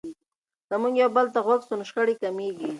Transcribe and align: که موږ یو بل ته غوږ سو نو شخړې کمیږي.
که 0.67 0.75
موږ 0.81 0.93
یو 1.01 1.09
بل 1.15 1.25
ته 1.33 1.39
غوږ 1.45 1.61
سو 1.67 1.73
نو 1.79 1.83
شخړې 1.89 2.13
کمیږي. 2.21 2.69